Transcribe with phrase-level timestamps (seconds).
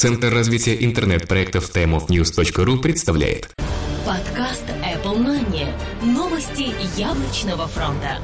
[0.00, 3.50] Центр развития интернет-проектов timeofnews.ru представляет
[4.06, 5.66] Подкаст Apple Money.
[6.00, 8.18] Новости яблочного фронта.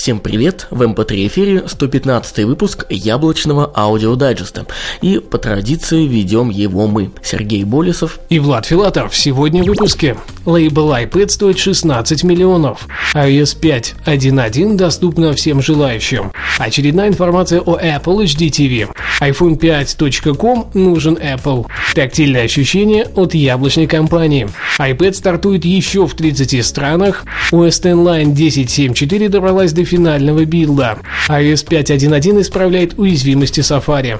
[0.00, 0.66] Всем привет!
[0.70, 4.64] В MP3 эфире 115 выпуск яблочного аудиодайджеста.
[5.02, 9.14] И по традиции ведем его мы, Сергей Болесов и Влад Филатов.
[9.14, 10.16] Сегодня в выпуске.
[10.46, 12.88] Лейбл iPad стоит 16 миллионов.
[13.14, 16.32] iOS 5.1.1 доступна всем желающим.
[16.58, 18.88] Очередная информация о Apple HD TV.
[19.20, 21.66] iPhone 5.com нужен Apple.
[21.94, 24.48] Тактильное ощущение от яблочной компании.
[24.78, 27.26] iPad стартует еще в 30 странах.
[27.52, 30.98] OS X Line 10.7.4 добралась до финального билда.
[31.28, 34.18] iOS 5.1.1 исправляет уязвимости Safari.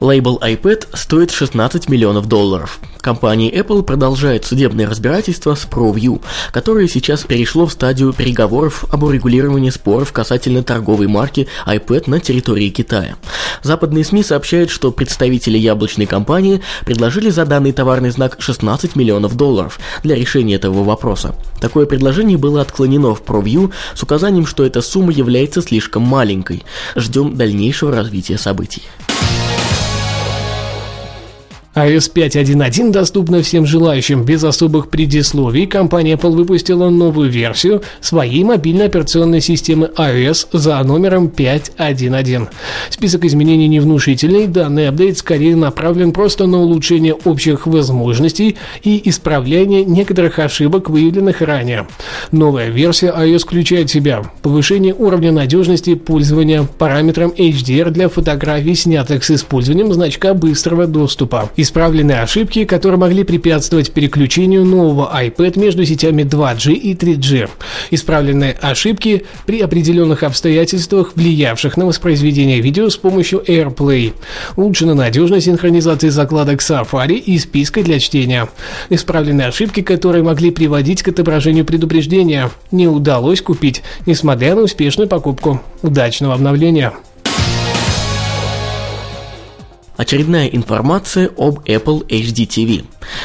[0.00, 2.78] Лейбл iPad стоит 16 миллионов долларов.
[3.00, 9.70] Компания Apple продолжает судебное разбирательство с ProView, которое сейчас перешло в стадию переговоров об урегулировании
[9.70, 13.16] споров касательно торговой марки iPad на территории Китая.
[13.64, 19.80] Западные СМИ сообщают, что представители яблочной компании предложили за данный товарный знак 16 миллионов долларов
[20.04, 21.34] для решения этого вопроса.
[21.60, 26.62] Такое предложение было отклонено в ProView с указанием, что эта сумма является слишком маленькой.
[26.94, 28.82] Ждем дальнейшего развития событий
[31.78, 35.66] iOS 5.1.1 доступна всем желающим без особых предисловий.
[35.66, 42.48] Компания Apple выпустила новую версию своей мобильной операционной системы iOS за номером 5.1.1.
[42.90, 50.40] Список изменений невнушительный, данный апдейт скорее направлен просто на улучшение общих возможностей и исправление некоторых
[50.40, 51.86] ошибок, выявленных ранее.
[52.32, 59.22] Новая версия iOS включает в себя повышение уровня надежности пользования параметром HDR для фотографий, снятых
[59.22, 66.22] с использованием значка быстрого доступа, Исправлены ошибки, которые могли препятствовать переключению нового iPad между сетями
[66.22, 67.50] 2G и 3G.
[67.90, 74.14] Исправлены ошибки при определенных обстоятельствах, влиявших на воспроизведение видео с помощью AirPlay.
[74.56, 78.48] Улучшена надежность синхронизации закладок Safari и списка для чтения.
[78.88, 82.50] Исправлены ошибки, которые могли приводить к отображению предупреждения.
[82.70, 85.60] Не удалось купить, несмотря на успешную покупку.
[85.82, 86.94] Удачного обновления!
[89.98, 92.84] Очередная информация об Apple HD TV.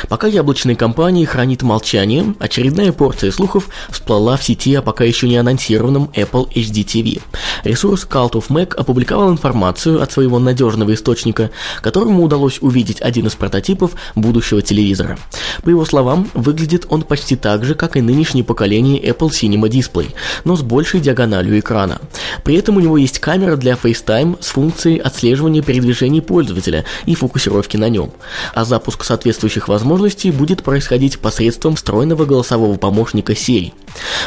[0.09, 5.37] Пока яблочная компания хранит молчание, очередная порция слухов всплыла в сети о пока еще не
[5.37, 7.21] анонсированном Apple HD TV.
[7.63, 11.51] Ресурс Cult of Mac опубликовал информацию от своего надежного источника,
[11.81, 15.17] которому удалось увидеть один из прототипов будущего телевизора.
[15.63, 20.13] По его словам, выглядит он почти так же, как и нынешнее поколение Apple Cinema Display,
[20.43, 22.01] но с большей диагональю экрана.
[22.43, 27.77] При этом у него есть камера для FaceTime с функцией отслеживания передвижений пользователя и фокусировки
[27.77, 28.11] на нем.
[28.53, 33.73] А запуск соответствующих возможностей будет происходить посредством встроенного голосового помощника Siri.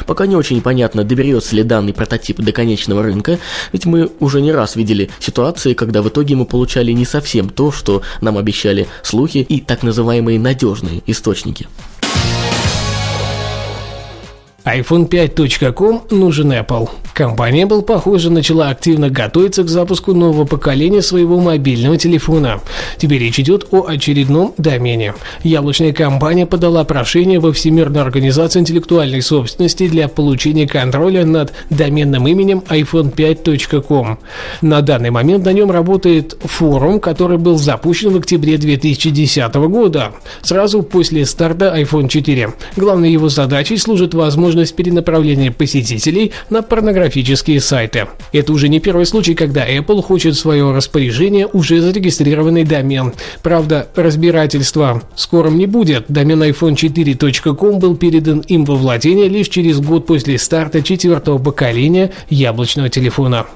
[0.06, 3.38] Пока не очень понятно, доберется ли данный прототип до конечного рынка,
[3.72, 7.70] ведь мы уже не раз видели ситуации, когда в итоге мы получали не совсем то,
[7.70, 11.68] что нам обещали слухи и так называемые надежные источники
[14.66, 16.88] iPhone 5.com нужен Apple.
[17.15, 22.60] Компания Apple, похоже, начала активно готовиться к запуску нового поколения своего мобильного телефона.
[22.99, 25.15] Теперь речь идет о очередном домене.
[25.44, 32.65] Яблочная компания подала прошение во Всемирную организацию интеллектуальной собственности для получения контроля над доменным именем
[32.69, 34.19] iPhone5.com.
[34.62, 40.12] На данный момент на нем работает форум, который был запущен в октябре 2010 года,
[40.43, 42.53] сразу после старта iPhone 4.
[42.76, 48.06] Главной его задачей служит возможность возможность перенаправления посетителей на порнографические сайты.
[48.33, 53.12] Это уже не первый случай, когда Apple хочет в свое распоряжение уже зарегистрированный домен.
[53.43, 56.06] Правда, разбирательства скором не будет.
[56.09, 62.88] Домен iPhone4.com был передан им во владение лишь через год после старта четвертого поколения яблочного
[62.88, 63.47] телефона.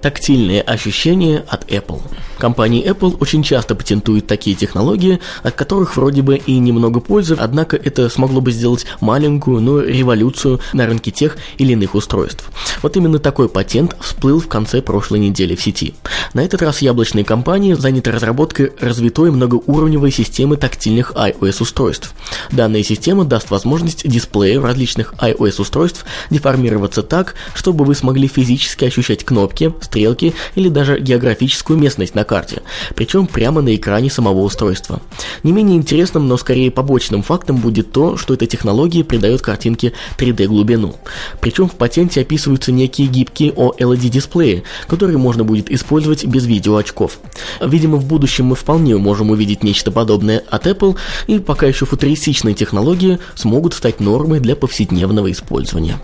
[0.00, 2.00] Тактильные ощущения от Apple.
[2.38, 7.76] Компания Apple очень часто патентует такие технологии, от которых вроде бы и немного пользы, однако
[7.76, 12.50] это смогло бы сделать маленькую, но революцию на рынке тех или иных устройств.
[12.82, 15.94] Вот именно такой патент всплыл в конце прошлой недели в сети.
[16.32, 22.14] На этот раз яблочные компании заняты разработкой развитой многоуровневой системы тактильных iOS-устройств.
[22.50, 29.74] Данная система даст возможность дисплею различных iOS-устройств деформироваться так, чтобы вы смогли физически ощущать кнопки,
[29.90, 32.62] стрелки или даже географическую местность на карте,
[32.94, 35.02] причем прямо на экране самого устройства.
[35.42, 40.94] Не менее интересным, но скорее побочным фактом будет то, что эта технология придает картинке 3D-глубину.
[41.40, 47.18] Причем в патенте описываются некие гибкие OLED-дисплеи, которые можно будет использовать без видеоочков.
[47.60, 50.96] Видимо, в будущем мы вполне можем увидеть нечто подобное от Apple,
[51.26, 55.98] и пока еще футуристичные технологии смогут стать нормой для повседневного использования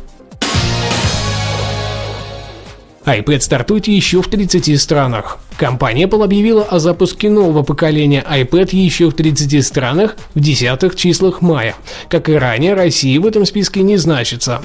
[3.07, 5.39] iPad стартует еще в 30 странах.
[5.57, 11.41] Компания Apple объявила о запуске нового поколения iPad еще в 30 странах в десятых числах
[11.41, 11.75] мая.
[12.11, 14.61] Как и ранее, Россия в этом списке не значится.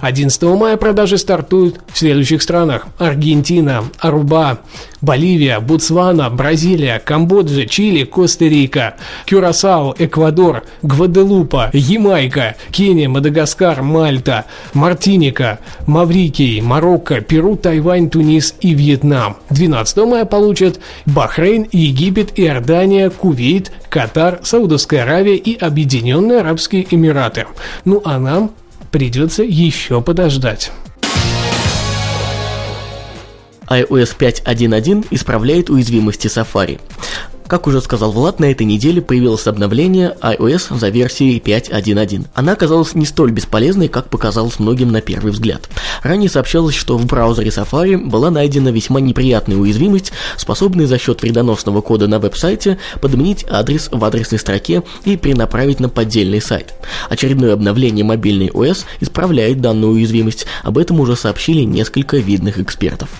[0.00, 2.86] 11 мая продажи стартуют в следующих странах.
[2.98, 4.58] Аргентина, Аруба,
[5.04, 8.96] Боливия, Ботсвана, Бразилия, Камбоджа, Чили, Коста-Рика,
[9.26, 19.36] Кюрасао, Эквадор, Гваделупа, Ямайка, Кения, Мадагаскар, Мальта, Мартиника, Маврикий, Марокко, Перу, Тайвань, Тунис и Вьетнам.
[19.50, 27.46] 12 мая получат Бахрейн, Египет, Иордания, Кувейт, Катар, Саудовская Аравия и Объединенные Арабские Эмираты.
[27.84, 28.50] Ну а нам
[28.90, 30.72] придется еще подождать
[33.68, 36.80] iOS 5.1.1 исправляет уязвимости Safari.
[37.54, 42.26] Как уже сказал Влад, на этой неделе появилось обновление iOS за версией 5.1.1.
[42.34, 45.68] Она оказалась не столь бесполезной, как показалось многим на первый взгляд.
[46.02, 51.80] Ранее сообщалось, что в браузере Safari была найдена весьма неприятная уязвимость, способная за счет вредоносного
[51.80, 56.74] кода на веб-сайте подменить адрес в адресной строке и перенаправить на поддельный сайт.
[57.08, 63.10] Очередное обновление мобильной OS исправляет данную уязвимость, об этом уже сообщили несколько видных экспертов.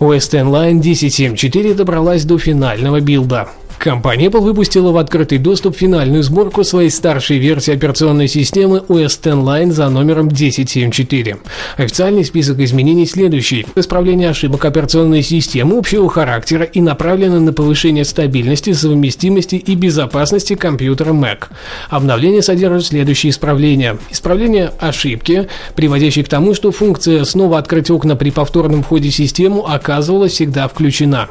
[0.00, 3.48] X Line 10.7.4 добралась до финального билда.
[3.86, 9.18] Компания Apple выпустила в открытый доступ финальную сборку своей старшей версии операционной системы OS X
[9.26, 11.36] Line за номером 1074.
[11.76, 13.64] Официальный список изменений следующий.
[13.76, 21.12] Исправление ошибок операционной системы общего характера и направлено на повышение стабильности, совместимости и безопасности компьютера
[21.12, 21.44] Mac.
[21.88, 23.98] Обновление содержит следующие исправления.
[24.10, 25.46] Исправление ошибки,
[25.76, 30.66] приводящей к тому, что функция снова открыть окна при повторном входе в систему оказывалась всегда
[30.66, 31.28] включена.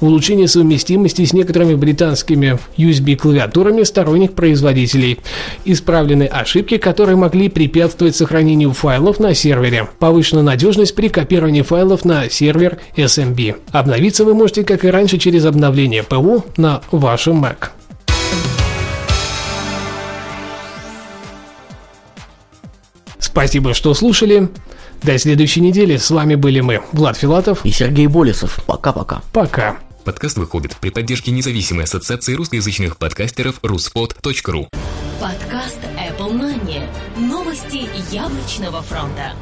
[0.00, 5.18] Улучшение совместимости с некоторыми британскими USB-клавиатурами сторонних производителей.
[5.66, 9.86] Исправлены ошибки, которые могли препятствовать сохранению файлов на сервере.
[9.98, 13.56] Повышена надежность при копировании файлов на сервер SMB.
[13.70, 17.68] Обновиться вы можете, как и раньше, через обновление ПО на вашем Mac.
[23.18, 24.48] Спасибо, что слушали.
[25.02, 25.98] До следующей недели.
[25.98, 28.60] С вами были мы, Влад Филатов и Сергей Болесов.
[28.64, 29.20] Пока-пока.
[29.34, 29.76] Пока.
[30.04, 34.68] Подкаст выходит при поддержке независимой ассоциации русскоязычных подкастеров ruspod.ru.
[35.18, 36.86] Подкаст Apple Money.
[37.16, 39.32] Новости яблочного фронта.